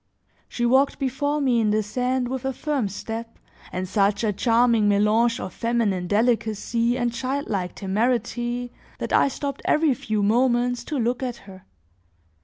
She 0.49 0.65
walked 0.65 0.97
before 0.97 1.39
me 1.39 1.59
in 1.59 1.69
the 1.69 1.83
sand 1.83 2.27
with 2.27 2.43
a 2.43 2.53
firm 2.53 2.87
step 2.89 3.37
and 3.71 3.87
such 3.87 4.23
a 4.23 4.33
charming 4.33 4.89
melange 4.89 5.39
of 5.39 5.53
feminine 5.53 6.07
delicacy 6.07 6.97
and 6.97 7.13
childlike 7.13 7.75
temerity, 7.75 8.71
that 8.97 9.13
I 9.13 9.27
stopped 9.27 9.61
every 9.63 9.93
few 9.93 10.23
moments 10.23 10.83
to 10.85 10.97
look 10.97 11.21
at 11.21 11.35
her. 11.45 11.65